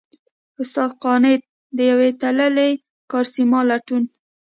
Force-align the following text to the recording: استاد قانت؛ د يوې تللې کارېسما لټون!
استاد 0.61 0.91
قانت؛ 1.03 1.41
د 1.77 1.77
يوې 1.91 2.09
تللې 2.21 2.69
کارېسما 3.11 3.59
لټون! 3.69 4.03